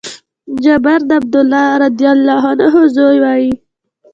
[0.63, 3.51] جابر د عبدالله رضي الله عنه زوی وايي: